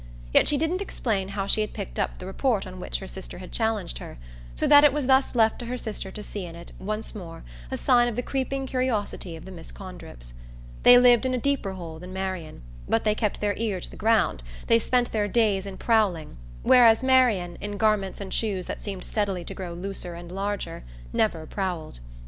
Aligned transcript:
Yet 0.33 0.47
she 0.47 0.57
didn't 0.57 0.81
explain 0.81 1.27
how 1.27 1.45
she 1.45 1.61
had 1.61 1.73
picked 1.73 1.99
up 1.99 2.17
the 2.17 2.25
report 2.25 2.65
on 2.65 2.79
which 2.79 2.97
her 2.97 3.07
sister 3.07 3.37
had 3.37 3.51
challenged 3.51 3.99
her 3.99 4.17
so 4.55 4.65
that 4.65 4.83
it 4.83 4.93
was 4.93 5.05
thus 5.05 5.35
left 5.35 5.59
to 5.59 5.67
her 5.67 5.77
sister 5.77 6.09
to 6.09 6.23
see 6.23 6.43
in 6.43 6.55
it 6.55 6.71
once 6.79 7.13
more 7.13 7.43
a 7.69 7.77
sign 7.77 8.07
of 8.07 8.15
the 8.15 8.23
creeping 8.23 8.65
curiosity 8.65 9.35
of 9.35 9.45
the 9.45 9.51
Miss 9.51 9.71
Condrips. 9.71 10.33
They 10.81 10.97
lived 10.97 11.23
in 11.27 11.35
a 11.35 11.37
deeper 11.37 11.73
hole 11.73 11.99
than 11.99 12.13
Marian, 12.13 12.63
but 12.89 13.03
they 13.03 13.13
kept 13.13 13.41
their 13.41 13.53
ear 13.57 13.79
to 13.79 13.91
the 13.91 13.95
ground, 13.95 14.41
they 14.65 14.79
spent 14.79 15.11
their 15.11 15.27
days 15.27 15.67
in 15.67 15.77
prowling, 15.77 16.37
whereas 16.63 17.03
Marian, 17.03 17.55
in 17.61 17.77
garments 17.77 18.19
and 18.19 18.33
shoes 18.33 18.65
that 18.65 18.81
seemed 18.81 19.03
steadily 19.03 19.43
to 19.45 19.53
grow 19.53 19.73
looser 19.75 20.15
and 20.15 20.31
larger, 20.31 20.83
never 21.13 21.45
prowled. 21.45 21.99